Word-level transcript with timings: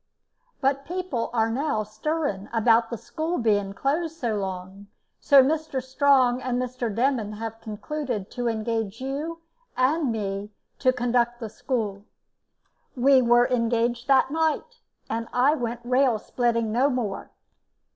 But 0.61 0.83
people 0.83 1.29
are 1.31 1.51
now 1.51 1.83
stirring 1.83 2.49
about 2.51 2.89
the 2.89 2.97
school 2.97 3.37
being 3.37 3.71
closed 3.73 4.17
so 4.17 4.35
long, 4.35 4.87
so 5.19 5.43
Mr. 5.43 5.79
Strong 5.79 6.41
and 6.41 6.59
Mr. 6.59 6.89
Demmond 6.91 7.35
have 7.35 7.61
concluded 7.61 8.31
to 8.31 8.47
engage 8.47 8.99
you 8.99 9.41
and 9.77 10.11
me 10.11 10.49
to 10.79 10.91
conduct 10.91 11.39
the 11.39 11.49
school." 11.49 12.03
We 12.95 13.21
were 13.21 13.47
engaged 13.47 14.07
that 14.07 14.31
night, 14.31 14.79
and 15.07 15.27
I 15.33 15.53
went 15.53 15.81
rail 15.83 16.17
splitting 16.17 16.71
no 16.71 16.89
more. 16.89 17.29